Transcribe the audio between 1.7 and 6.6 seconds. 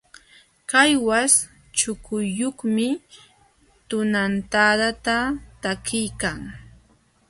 chukuyuqmi tunantadata takiykan.